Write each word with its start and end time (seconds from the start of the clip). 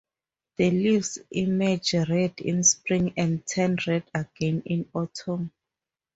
The 0.55 0.71
leaves 0.71 1.19
emerge 1.29 1.93
red 1.93 2.33
in 2.39 2.63
spring 2.63 3.13
and 3.17 3.45
turn 3.45 3.77
red 3.85 4.01
again 4.15 4.63
in 4.65 4.89
autumn. 4.95 5.51